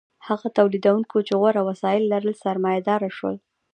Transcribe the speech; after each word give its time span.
هغو 0.27 0.47
تولیدونکو 0.57 1.17
چې 1.27 1.33
غوره 1.39 1.61
وسایل 1.69 2.03
لرل 2.13 2.33
سرمایه 2.43 2.81
دار 2.87 3.01
شول. 3.17 3.35